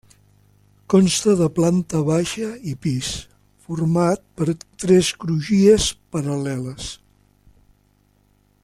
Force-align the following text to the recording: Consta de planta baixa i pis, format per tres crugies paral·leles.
Consta 0.93 1.33
de 1.41 1.49
planta 1.57 1.99
baixa 2.07 2.47
i 2.71 2.73
pis, 2.85 3.11
format 3.67 4.25
per 4.41 4.49
tres 4.85 5.13
crugies 5.25 5.87
paral·leles. 6.17 6.91